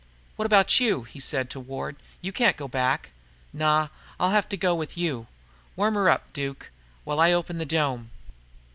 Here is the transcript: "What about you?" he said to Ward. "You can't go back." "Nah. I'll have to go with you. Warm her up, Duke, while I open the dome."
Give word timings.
"What 0.35 0.47
about 0.47 0.79
you?" 0.79 1.03
he 1.03 1.19
said 1.19 1.51
to 1.51 1.59
Ward. 1.59 1.95
"You 2.21 2.31
can't 2.31 2.57
go 2.57 2.67
back." 2.67 3.11
"Nah. 3.53 3.89
I'll 4.19 4.31
have 4.31 4.49
to 4.49 4.57
go 4.57 4.73
with 4.73 4.97
you. 4.97 5.27
Warm 5.75 5.93
her 5.93 6.09
up, 6.09 6.33
Duke, 6.33 6.71
while 7.03 7.19
I 7.19 7.31
open 7.33 7.59
the 7.59 7.67
dome." 7.67 8.09